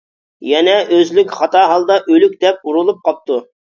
يەنە 0.51 0.73
«ئۆزلۈك» 0.95 1.37
خاتا 1.43 1.63
ھالدا 1.75 2.01
«ئۆلۈك» 2.09 2.37
دەپ 2.47 2.69
ئۇرۇلۇپ 2.69 3.09
قاپتۇ. 3.09 3.45